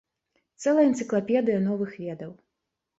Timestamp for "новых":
1.69-1.91